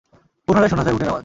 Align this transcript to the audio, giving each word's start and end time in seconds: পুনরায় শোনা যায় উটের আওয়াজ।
পুনরায় 0.47 0.69
শোনা 0.69 0.83
যায় 0.83 0.95
উটের 0.95 1.07
আওয়াজ। 1.07 1.19